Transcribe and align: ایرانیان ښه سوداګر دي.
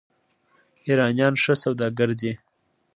ایرانیان 0.85 1.33
ښه 1.43 1.53
سوداګر 1.63 2.09
دي. 2.19 2.31